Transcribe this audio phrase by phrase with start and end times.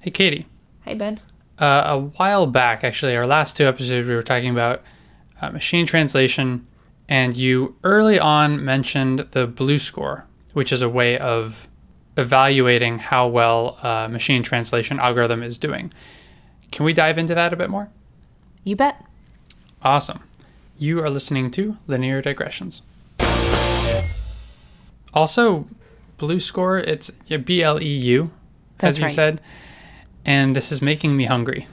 [0.00, 0.46] Hey, Katie.
[0.82, 1.20] Hey, Ben.
[1.58, 4.82] Uh, a while back, actually, our last two episodes, we were talking about
[5.40, 6.64] uh, machine translation,
[7.08, 11.66] and you early on mentioned the BLEU score, which is a way of
[12.16, 15.92] evaluating how well a machine translation algorithm is doing.
[16.70, 17.88] Can we dive into that a bit more?
[18.62, 19.04] You bet.
[19.82, 20.20] Awesome.
[20.78, 22.82] You are listening to Linear Digressions.
[25.12, 25.66] Also,
[26.18, 28.30] BLEU score, it's B L E U,
[28.78, 29.14] as you right.
[29.14, 29.40] said.
[30.28, 31.66] And this is making me hungry.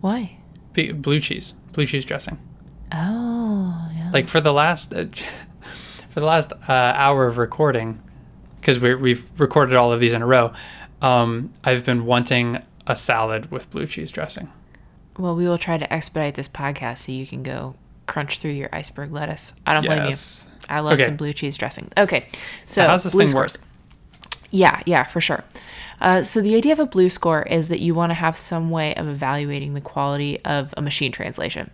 [0.00, 0.38] Why?
[0.72, 2.40] B- blue cheese, blue cheese dressing.
[2.92, 4.10] Oh, yeah.
[4.12, 5.04] Like for the last, uh,
[6.10, 8.02] for the last uh, hour of recording,
[8.56, 10.52] because we we've recorded all of these in a row.
[11.02, 14.50] Um, I've been wanting a salad with blue cheese dressing.
[15.16, 17.76] Well, we will try to expedite this podcast so you can go
[18.06, 19.52] crunch through your iceberg lettuce.
[19.64, 20.16] I don't blame you.
[20.68, 21.04] I love Okay.
[21.04, 21.88] some blue cheese dressing.
[21.96, 22.26] Okay,
[22.66, 23.52] so, how's this thing work?
[24.50, 25.44] Yeah, yeah, for sure.
[26.04, 28.68] Uh, so the idea of a BLEU score is that you want to have some
[28.68, 31.70] way of evaluating the quality of a machine translation.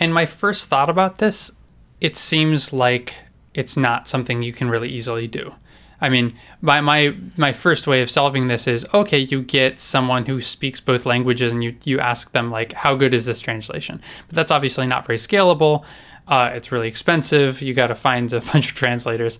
[0.00, 1.52] And my first thought about this,
[2.00, 3.14] it seems like
[3.54, 5.54] it's not something you can really easily do.
[6.00, 10.26] I mean, my, my my first way of solving this is okay, you get someone
[10.26, 14.02] who speaks both languages and you, you ask them like, how good is this translation?
[14.26, 15.84] But that's obviously not very scalable.
[16.26, 17.62] Uh, it's really expensive.
[17.62, 19.38] You got to find a bunch of translators.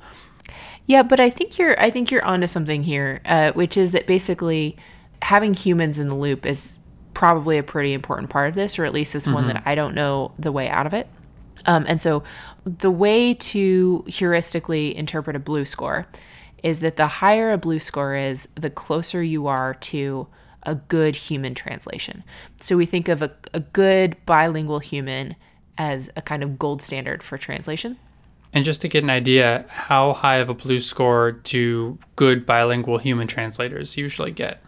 [0.86, 4.06] Yeah, but I think you're I think you're onto something here, uh, which is that
[4.06, 4.76] basically
[5.22, 6.78] having humans in the loop is
[7.14, 9.94] probably a pretty important part of this, or at least is one that I don't
[9.94, 11.08] know the way out of it.
[11.66, 12.22] Um, and so,
[12.66, 16.06] the way to heuristically interpret a BLEU score
[16.62, 20.26] is that the higher a BLEU score is, the closer you are to
[20.64, 22.24] a good human translation.
[22.60, 25.36] So we think of a, a good bilingual human
[25.76, 27.98] as a kind of gold standard for translation.
[28.54, 32.98] And just to get an idea, how high of a BLEU score do good bilingual
[32.98, 34.62] human translators usually get?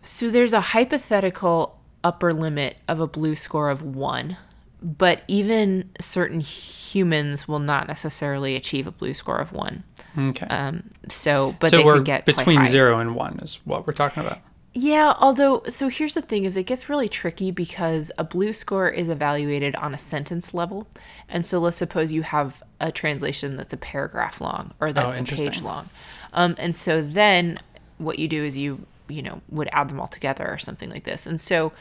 [0.00, 4.36] So there's a hypothetical upper limit of a BLEU score of one,
[4.80, 9.82] but even certain humans will not necessarily achieve a BLEU score of one.
[10.16, 10.46] Okay.
[10.46, 13.92] Um, so, but so they we're could get between zero and one is what we're
[13.92, 14.38] talking about.
[14.76, 18.88] Yeah, although so here's the thing is it gets really tricky because a BLEU score
[18.88, 20.88] is evaluated on a sentence level.
[21.28, 25.22] And so let's suppose you have a translation that's a paragraph long or that's a
[25.22, 25.90] page long.
[26.32, 27.60] Um, and so then
[27.98, 31.04] what you do is you you know would add them all together or something like
[31.04, 31.24] this.
[31.24, 31.72] And so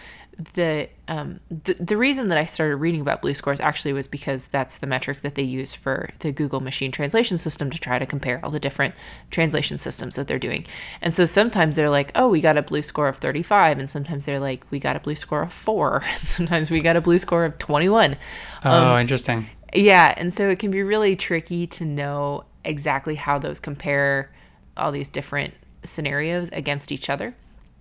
[0.53, 4.47] the um the, the reason that I started reading about BLEU scores actually was because
[4.47, 8.05] that's the metric that they use for the Google machine translation system to try to
[8.05, 8.95] compare all the different
[9.29, 10.65] translation systems that they're doing.
[11.01, 14.25] And so sometimes they're like, "Oh, we got a BLEU score of 35," and sometimes
[14.25, 17.19] they're like, "We got a BLEU score of 4," and sometimes we got a BLEU
[17.19, 18.15] score of 21.
[18.63, 19.49] Oh, interesting.
[19.73, 24.31] Yeah, and so it can be really tricky to know exactly how those compare
[24.77, 27.35] all these different scenarios against each other.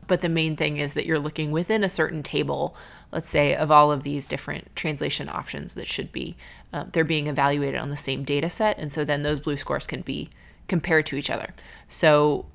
[0.06, 2.76] But the main thing is that you're looking within a certain table,
[3.12, 6.36] let's say, of all of these different translation options that should be,
[6.72, 8.78] uh, they're being evaluated on the same data set.
[8.78, 10.28] And so then those BLEU scores can be
[10.68, 11.54] compared to each other.
[11.88, 12.46] So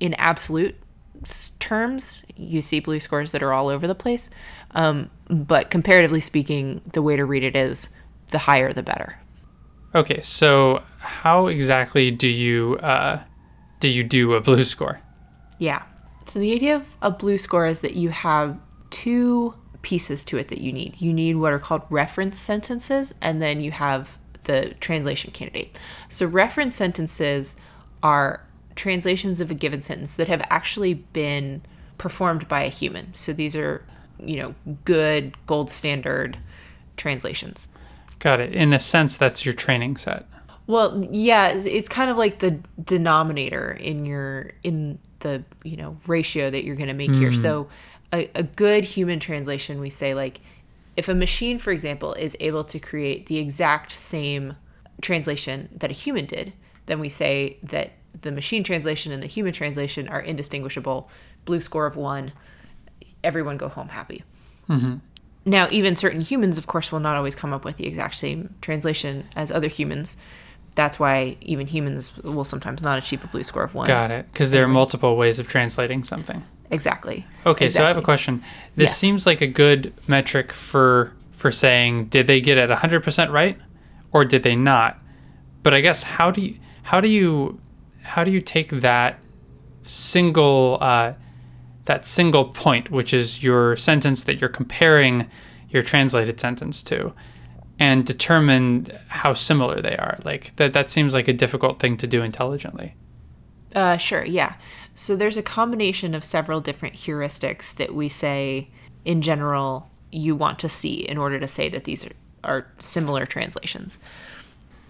[0.00, 0.76] in absolute
[1.58, 4.28] terms, you see BLEU scores that are all over the place.
[4.72, 7.88] Um, but comparatively speaking, the way to read it is
[8.30, 9.18] the higher the better.
[9.94, 13.22] Okay, so how exactly do you uh,
[13.80, 15.00] do you do a BLEU score?
[15.58, 15.82] Yeah.
[16.26, 18.60] So the idea of a BLEU score is that you have
[18.90, 21.00] two pieces to it that you need.
[21.00, 25.78] You need what are called reference sentences, and then you have the translation candidate.
[26.08, 27.56] So reference sentences
[28.02, 28.44] are
[28.74, 31.62] translations of a given sentence that have actually been
[31.98, 33.14] performed by a human.
[33.14, 33.84] So these are,
[34.18, 34.54] you know,
[34.84, 36.38] good gold standard
[36.96, 37.68] translations.
[38.18, 38.54] Got it.
[38.54, 40.26] In a sense, that's your training set.
[40.66, 45.96] Well, yeah, it's, it's kind of like the denominator in your in the you know
[46.06, 47.30] ratio that you're going to make here.
[47.30, 47.36] Hmm.
[47.36, 47.68] So,
[48.12, 50.40] a, a good human translation, we say like,
[50.96, 54.56] if a machine, for example, is able to create the exact same
[55.00, 56.52] translation that a human did,
[56.86, 61.08] then we say that the machine translation and the human translation are indistinguishable.
[61.46, 62.32] BLEU score of one.
[63.24, 64.22] Everyone go home happy.
[64.68, 64.96] Mm-hmm.
[65.44, 68.54] Now, even certain humans, of course, will not always come up with the exact same
[68.60, 70.16] translation as other humans.
[70.74, 73.86] That's why even humans will sometimes not achieve a BLEU score of one.
[73.86, 74.26] Got it.
[74.32, 76.42] Because there are multiple ways of translating something.
[76.70, 77.26] Exactly.
[77.44, 78.42] Okay, so I have a question.
[78.76, 78.96] This Yes.
[78.98, 83.58] seems like a good metric for for saying did they get it 100% right
[84.12, 84.98] or did they not?
[85.62, 86.54] But I guess how do you
[86.84, 87.58] how do you
[88.02, 89.18] how do you take that
[89.82, 91.14] single uh,
[91.84, 95.28] that single point, which is your sentence that you're comparing
[95.68, 97.12] your translated sentence to,
[97.82, 100.16] and determine how similar they are?
[100.24, 102.94] Like that that seems like a difficult thing to do intelligently.
[103.74, 104.54] Uh, sure, yeah.
[104.94, 108.68] So there's a combination of several different heuristics that we say,
[109.04, 112.12] in general, you want to see in order to say that these are,
[112.44, 113.98] are similar translations.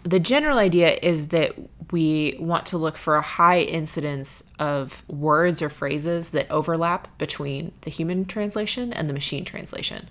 [0.03, 1.55] The general idea is that
[1.93, 7.73] we want to look for a high incidence of words or phrases that overlap between
[7.83, 10.11] the human translation and the machine translation.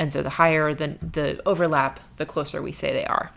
[0.00, 3.32] And so the higher the, the overlap, the closer we say they are.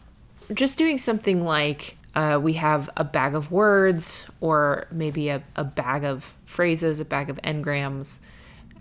[0.54, 5.66] Just doing something like uh, we have a bag of words or maybe a, a
[5.66, 8.22] bag of phrases, a bag of n-grams,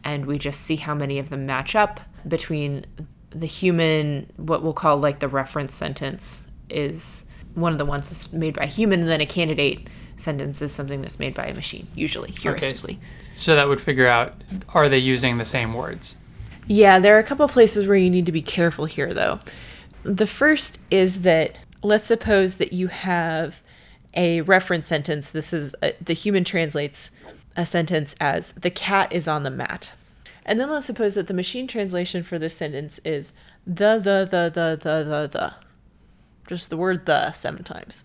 [0.05, 1.99] and we just see how many of them match up
[2.29, 2.87] between
[3.31, 7.25] the human, what we'll call like the reference sentence is
[7.55, 10.73] one of the ones that's made by a human, and then a candidate sentence is
[10.73, 12.99] something that's made by a machine, usually, heuristically.
[13.35, 14.35] So that would figure out
[14.73, 16.17] are they using the same words?
[16.67, 19.41] Yeah, there are a couple places where you need to be careful here, though.
[20.05, 23.61] The first is that let's suppose that you have
[24.15, 25.31] a reference sentence.
[25.31, 27.11] This is a, the human translates
[27.57, 29.95] a sentence as the cat is on the mat.
[30.45, 33.33] And then let's suppose that the machine translation for this sentence is
[33.67, 35.55] the, the, the, the, the, the, the.
[36.49, 38.05] Just the word the seven times.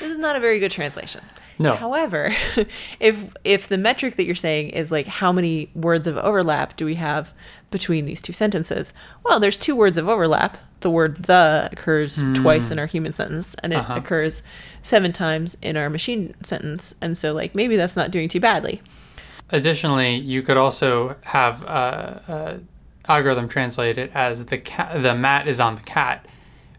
[0.00, 1.22] This is not a very good translation.
[1.58, 1.74] No.
[1.76, 2.34] However,
[3.00, 6.84] if if the metric that you're saying is like how many words of overlap do
[6.84, 7.32] we have
[7.74, 8.94] between these two sentences?
[9.24, 10.58] Well, there's two words of overlap.
[10.78, 14.44] The word the occurs twice in our human sentence and it occurs
[14.84, 16.94] seven times in our machine sentence.
[17.00, 18.80] And so like maybe that's not doing too badly.
[19.50, 22.58] Additionally, you could also have uh, uh,
[23.08, 26.24] algorithm translate it as the cat, the mat is on the cat,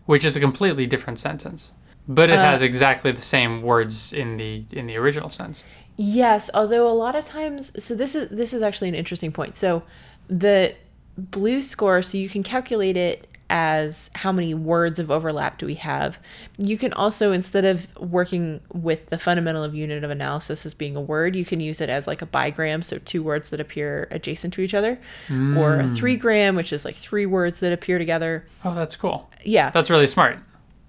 [0.06, 1.74] which is a completely different sentence,
[2.08, 5.66] but it has exactly the same words in the in the original sense.
[5.98, 9.56] Yes, although a lot of times so this is this is actually an interesting point.
[9.56, 9.84] So
[10.28, 10.76] the
[11.18, 15.76] BLEU score so you can calculate it as how many words of overlap do we
[15.76, 16.18] have.
[16.58, 20.96] You can also instead of working with the fundamental of unit of analysis as being
[20.96, 24.08] a word, you can use it as like a bigram, so two words that appear
[24.10, 28.00] adjacent to each other, or a three gram, which is like three words that appear
[28.00, 28.48] together.
[28.64, 29.30] Oh, that's cool.
[29.44, 29.70] Yeah.
[29.70, 30.40] That's really smart.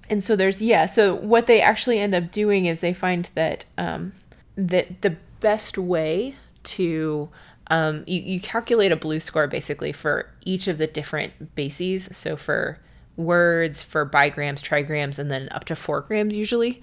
[0.09, 0.87] And so there's yeah.
[0.87, 4.13] So what they actually end up doing is they find that um,
[4.57, 7.29] that the best way to
[7.69, 12.09] um, you, you calculate a BLEU score basically for each of the different bases.
[12.13, 12.79] So for
[13.17, 16.83] words, for bigrams, trigrams, and then up to four grams usually.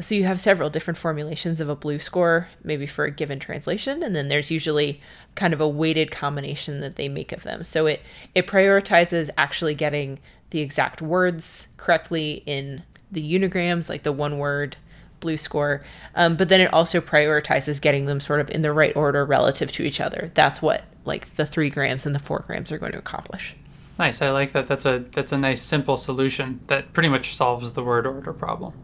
[0.00, 4.02] So you have several different formulations of a BLEU score, maybe for a given translation,
[4.02, 5.00] and then there's usually
[5.34, 7.62] kind of a weighted combination that they make of them.
[7.62, 8.00] So it
[8.34, 10.18] it prioritizes actually getting
[10.50, 14.76] the exact words correctly in the unigrams, like the one word
[15.22, 15.82] BLEU score,
[16.14, 19.72] um, but then it also prioritizes getting them sort of in the right order relative
[19.72, 20.30] to each other.
[20.34, 23.56] That's what like the three grams and the four grams are going to accomplish.
[23.98, 24.20] Nice.
[24.20, 24.66] I like that.
[24.66, 28.74] That's a that's a nice simple solution that pretty much solves the word order problem.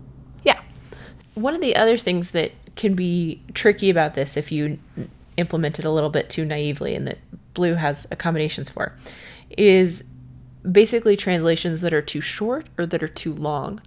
[0.44, 0.60] Yeah.
[1.34, 4.78] One of the other things that can be tricky about this if you
[5.36, 7.18] implement it a little bit too naively and that
[7.54, 8.92] BLEU has accommodations for
[9.50, 10.04] is
[10.70, 13.80] basically translations that are too short or that are too long.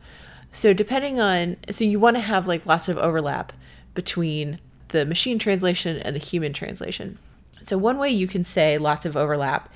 [0.52, 3.54] So depending on so you want to have like lots of overlap
[3.94, 4.60] between
[4.90, 7.18] the machine translation and the human translation.
[7.64, 9.72] So one way you can say lots of overlap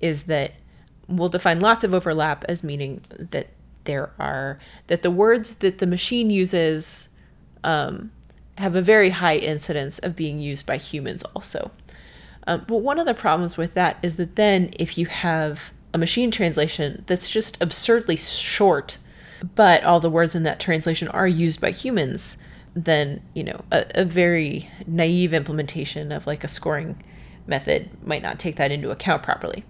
[0.00, 0.52] is that
[1.08, 3.48] we'll define lots of overlap as meaning that
[3.84, 4.58] there are
[4.88, 7.08] that the words that the machine uses
[7.64, 8.12] um,
[8.58, 11.70] have a very high incidence of being used by humans also.
[12.46, 15.98] Um, but one of the problems with that is that then if you have a
[15.98, 18.98] machine translation that's just absurdly short,
[19.54, 22.36] but all the words in that translation are used by humans,
[22.74, 27.02] then you know a, a very naive implementation of like a scoring
[27.46, 29.64] method might not take that into account properly.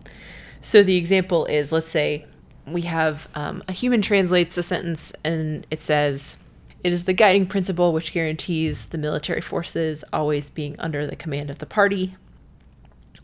[0.60, 2.26] So the example is, let's say
[2.66, 6.36] we have um, a human translates a sentence and it says,
[6.84, 11.50] "It is the guiding principle which guarantees the military forces always being under the command
[11.50, 12.16] of the party."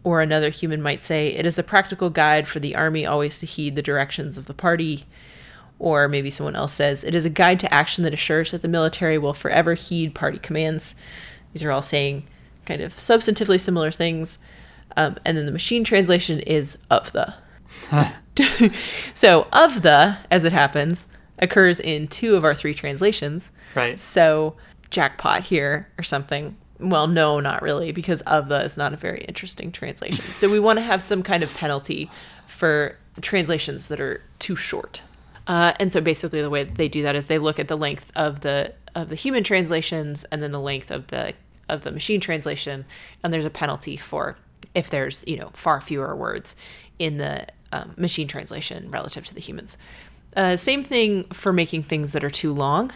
[0.03, 3.47] Or another human might say, "It is the practical guide for the army always to
[3.47, 5.07] heed the directions of the party."
[5.85, 8.69] Or maybe someone else says, "It is a guide to action that assures that the
[8.69, 10.95] military will forever heed party commands."
[11.53, 12.25] These are all saying
[12.65, 14.39] kind of substantively similar things.
[14.97, 17.35] Um, and then the machine translation is of the.
[19.15, 21.07] so of the, as it happens,
[21.39, 23.51] occurs in two of our three translations.
[23.75, 24.01] Right.
[24.01, 24.57] So
[24.89, 26.57] jackpot here or something.
[26.79, 30.25] Well, no, not really, because of the is not a very interesting translation.
[30.35, 32.11] So we want to have some kind of penalty
[32.47, 35.03] for translations that are too short.
[35.47, 38.11] Uh, and so basically, the way they do that is they look at the length
[38.17, 41.35] of the of the human translations and then the length of the
[41.69, 42.85] of the machine translation,
[43.23, 44.37] and there's a penalty for
[44.75, 46.57] if there's you know far fewer words
[46.99, 49.77] in the um, machine translation relative to the humans.
[50.37, 52.91] Uh, same thing for making things that are too long.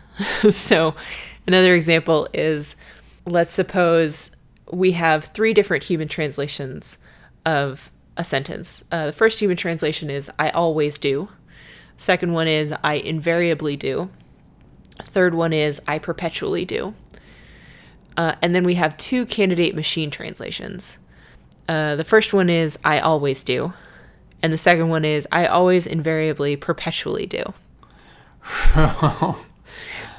[0.50, 0.94] so,
[1.46, 2.76] another example is
[3.24, 4.30] let's suppose
[4.70, 6.98] we have three different human translations
[7.46, 8.84] of a sentence.
[8.90, 11.28] Uh, the first human translation is I always do.
[12.02, 14.10] Second one is I invariably do.
[15.04, 16.94] Third one is I perpetually do.
[18.16, 20.98] Uh, and then we have two candidate machine translations.
[21.68, 23.72] Uh, the first one is I always do.
[24.42, 27.54] And the second one is I always invariably perpetually do.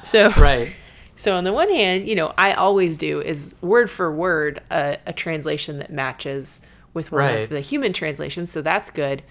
[0.02, 0.74] so right.
[1.16, 4.96] So on the one hand, you know, I always do is word for word a,
[5.06, 6.62] a translation that matches
[6.94, 7.40] with one Right.
[7.42, 9.22] of the human translations, so that's good.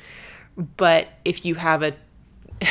[0.56, 1.96] But if you have a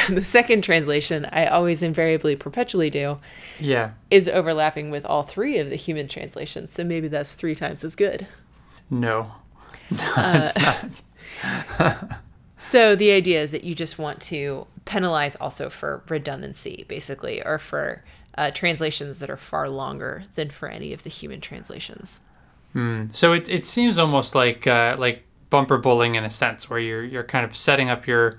[0.09, 3.19] the second translation, I always invariably perpetually do,
[3.59, 3.93] Yeah.
[4.11, 6.73] is overlapping with all three of the human translations.
[6.73, 8.27] So maybe that's three times as good.
[8.91, 9.33] No.
[9.91, 10.59] No, Uh, it's
[11.83, 12.13] not.
[12.57, 17.59] So the idea is that you just want to penalize also for redundancy, basically, or
[17.59, 18.05] for
[18.39, 22.21] uh, translations that are far longer than for any of the human translations.
[23.11, 27.03] So it, it seems almost like uh, like bumper bowling in a sense, where you're
[27.05, 28.39] you're kind of setting up your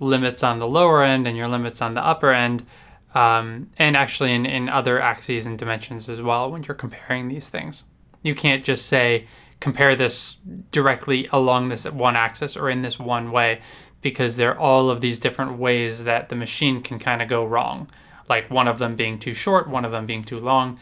[0.00, 2.66] limits on the lower end and your limits on the upper end,
[3.14, 7.48] um, and actually in, in other axes and dimensions as well when you're comparing these
[7.48, 7.84] things.
[8.22, 9.26] You can't just say
[9.60, 10.38] compare this
[10.72, 13.60] directly along this one axis or in this one way,
[14.02, 17.44] because there are all of these different ways that the machine can kind of go
[17.44, 17.88] wrong.
[18.28, 20.78] Like one of them being too short, one of them being too long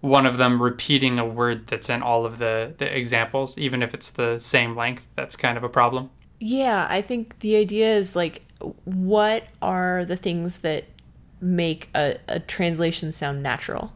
[0.00, 3.94] one of them repeating a word that's in all of the, the examples, even if
[3.94, 6.10] it's the same length, that's kind of a problem.
[6.40, 8.42] Yeah, I think the idea is like,
[8.84, 10.84] what are the things that
[11.40, 13.92] make a, a translation sound natural?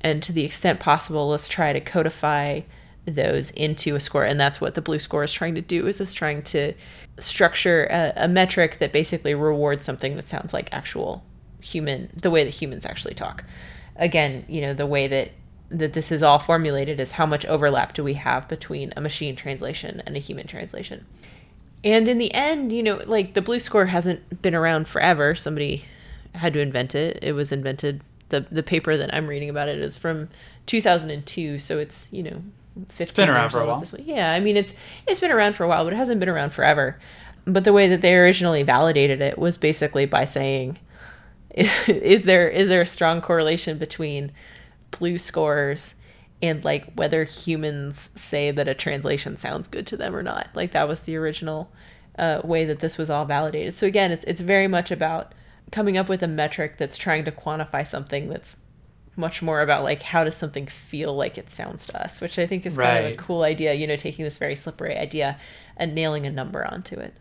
[0.00, 2.62] And to the extent possible, let's try to codify
[3.06, 4.24] those into a score.
[4.24, 6.74] And that's what the BLEU score is trying to do is it's trying to
[7.18, 11.22] structure a, a metric that basically rewards something that sounds like actual
[11.60, 13.44] human, the way that humans actually talk.
[13.96, 15.30] Again, you know, the way that
[15.70, 19.34] that this is all formulated is how much overlap do we have between a machine
[19.34, 21.04] translation and a human translation.
[21.84, 25.34] And in the end, you know, like the BLEU score hasn't been around forever.
[25.34, 25.84] Somebody
[26.34, 27.18] had to invent it.
[27.22, 28.00] It was invented.
[28.30, 30.30] The the paper that I'm reading about it is from
[30.66, 32.42] 2002, so it's you know,
[32.88, 33.84] 15 been around for a while.
[33.98, 34.74] Yeah, I mean it's
[35.06, 36.98] it's been around for a while, but it hasn't been around forever.
[37.46, 40.78] But the way that they originally validated it was basically by saying,
[41.54, 44.32] is there is there a strong correlation between
[44.90, 45.96] BLEU scores
[46.42, 50.48] and like whether humans say that a translation sounds good to them or not.
[50.54, 51.70] Like that was the original
[52.18, 53.74] uh, way that this was all validated.
[53.74, 55.32] So again, it's it's very much about
[55.72, 58.56] coming up with a metric that's trying to quantify something that's
[59.16, 62.46] much more about like how does something feel like it sounds to us, which I
[62.46, 63.74] think is kind of a cool idea.
[63.74, 65.38] You know, taking this very slippery idea
[65.76, 67.14] and nailing a number onto it.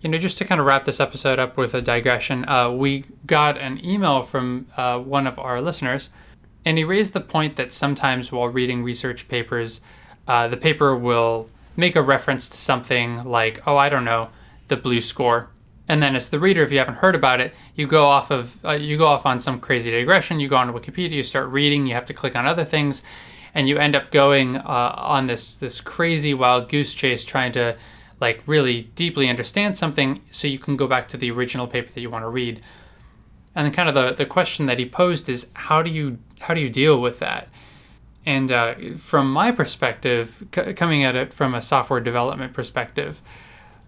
[0.00, 3.04] You know, just to kind of wrap this episode up with a digression, uh, we
[3.26, 6.10] got an email from uh, one of our listeners,
[6.64, 9.80] and he raised the point that sometimes while reading research papers,
[10.26, 14.30] uh, the paper will make a reference to something like, oh, I don't know,
[14.68, 15.50] the BLEU score.
[15.88, 18.64] And then as the reader, if you haven't heard about it, you go off of
[18.64, 20.40] uh, you go off on some crazy digression.
[20.40, 23.02] You go on Wikipedia, you start reading, you have to click on other things,
[23.54, 27.76] and you end up going uh, on this this crazy wild goose chase trying to
[28.18, 32.00] like really deeply understand something so you can go back to the original paper that
[32.00, 32.62] you want to read.
[33.54, 36.60] And kind of the, the question that he posed is how do you how do
[36.60, 37.48] you deal with that?
[38.26, 43.22] And uh, from my perspective, c- coming at it from a software development perspective,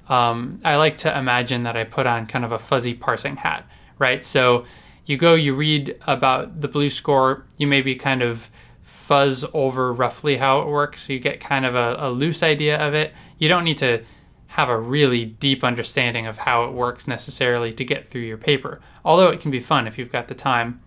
[0.09, 3.67] um, I like to imagine that I put on kind of a fuzzy parsing hat,
[3.99, 4.25] right?
[4.25, 4.65] So
[5.07, 8.51] you go, you read about the BLEU score, you maybe kind of
[8.83, 11.09] fuzz over roughly how it works.
[11.09, 13.13] You get kind of a, a loose idea of it.
[13.39, 14.05] You don't need to
[14.49, 18.81] have a really deep understanding of how it works necessarily to get through your paper,
[19.05, 20.81] although it can be fun if you've got the time.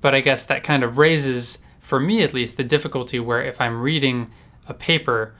[0.00, 3.60] But I guess that kind of raises, for me at least, the difficulty where if
[3.60, 4.30] I'm reading
[4.68, 5.34] a paper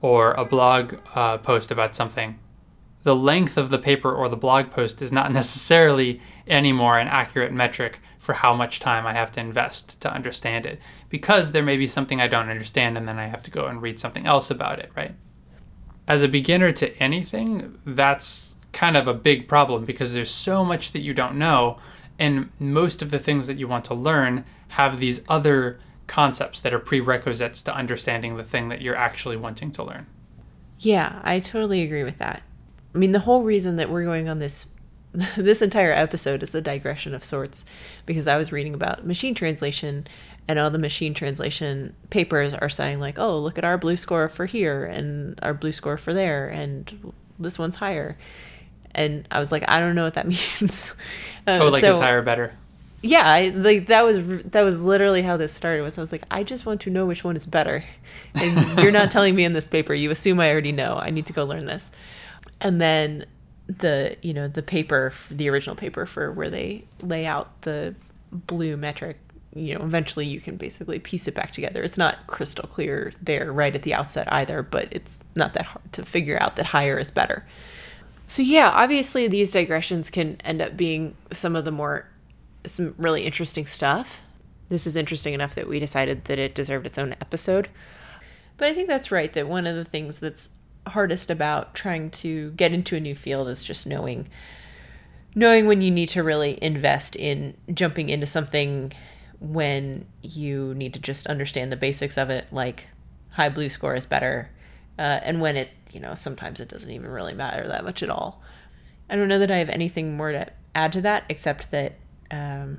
[0.00, 2.38] or a blog uh, post about something,
[3.02, 7.52] the length of the paper or the blog post is not necessarily anymore an accurate
[7.52, 11.76] metric for how much time I have to invest to understand it, because there may
[11.76, 14.50] be something I don't understand and then I have to go and read something else
[14.50, 15.14] about it, right?
[16.08, 20.92] As a beginner to anything, that's kind of a big problem because there's so much
[20.92, 21.76] that you don't know,
[22.18, 26.72] and most of the things that you want to learn have these other concepts that
[26.72, 30.06] are prerequisites to understanding the thing that you're actually wanting to learn.
[30.78, 32.42] Yeah, I totally agree with that.
[32.94, 34.66] I mean, the whole reason that we're going on this
[35.36, 37.64] this entire episode is a digression of sorts
[38.04, 40.06] because I was reading about machine translation
[40.48, 44.28] and all the machine translation papers are saying like, "Oh, look at our BLEU score
[44.28, 48.16] for here and our BLEU score for there and this one's higher."
[48.94, 50.26] And I was like, "I don't know what that
[50.60, 50.94] means."
[51.46, 52.52] Uh, Oh, like so- is higher better?
[53.00, 55.82] yeah, I, like that was that was literally how this started.
[55.82, 57.84] Was I was like, I just want to know which one is better,
[58.34, 59.94] and you're not telling me in this paper.
[59.94, 60.96] You assume I already know.
[61.00, 61.92] I need to go learn this,
[62.60, 63.26] and then
[63.68, 67.94] the you know the paper, the original paper for where they lay out the
[68.32, 69.18] BLEU metric.
[69.58, 71.82] You know, eventually you can basically piece it back together.
[71.82, 75.92] It's not crystal clear there right at the outset either, but it's not that hard
[75.92, 77.46] to figure out that higher is better.
[78.26, 82.08] So yeah, obviously these digressions can end up being some of the more
[82.64, 84.22] some really interesting stuff.
[84.68, 87.68] This is interesting enough that we decided that it deserved its own episode.
[88.58, 90.50] But I think that's right that one of the things that's
[90.88, 94.28] hardest about trying to get into a new field is just knowing
[95.34, 98.92] knowing when you need to really invest in jumping into something
[99.40, 102.86] when you need to just understand the basics of it like
[103.30, 104.50] high BLEU score is better
[104.98, 108.10] uh, and when it you know sometimes it doesn't even really matter that much at
[108.10, 108.42] all
[109.08, 111.94] i don't know that i have anything more to add to that except that
[112.30, 112.78] um,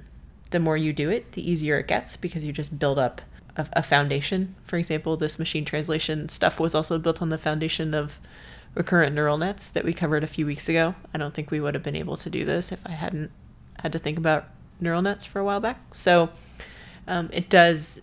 [0.51, 3.21] the more you do it, the easier it gets because you just build up
[3.55, 4.55] a, a, foundation.
[4.63, 8.19] For example, this machine translation stuff was also built on the foundation of
[8.75, 10.95] recurrent neural nets that we covered a few weeks ago.
[11.13, 13.31] I don't think we would have been able to do this if I hadn't
[13.79, 14.45] had to think about
[14.79, 15.79] neural nets for a while back.
[15.93, 16.29] So
[17.09, 18.01] um, it does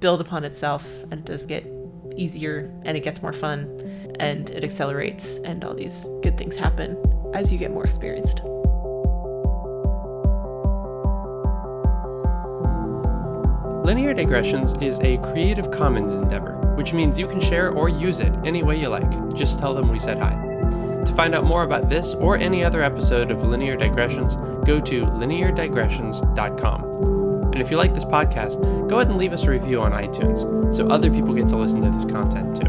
[0.00, 1.66] build upon itself and it does get
[2.16, 6.96] easier and it gets more fun and it accelerates and all these good things happen
[7.34, 8.40] as you get more experienced.
[13.84, 18.32] Linear Digressions is a Creative Commons endeavor, which means you can share or use it
[18.44, 19.34] any way you like.
[19.34, 20.32] Just tell them we said hi.
[21.04, 25.04] To find out more about this or any other episode of Linear Digressions, go to
[25.04, 27.13] lineardigressions.com.
[27.54, 30.74] And if you like this podcast, go ahead and leave us a review on iTunes
[30.74, 32.66] so other people get to listen to this content too.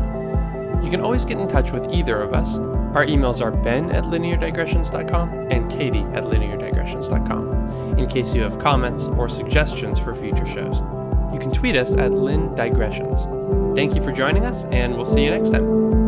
[0.85, 2.57] You can always get in touch with either of us.
[2.57, 9.07] Our emails are ben at lineardigressions.com and katie at lineardigressions.com in case you have comments
[9.07, 10.79] or suggestions for future shows
[11.35, 13.25] you can tweet us at Lin Digressions.
[13.75, 16.04] Thank you for joining us, and we'll see you next time.